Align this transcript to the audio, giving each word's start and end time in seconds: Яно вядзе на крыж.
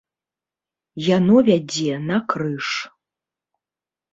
Яно 1.17 1.35
вядзе 1.49 1.93
на 2.09 2.17
крыж. 2.33 2.67